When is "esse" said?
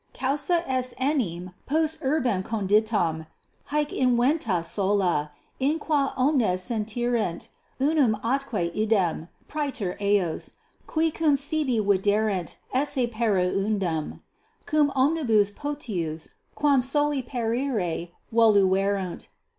12.73-13.05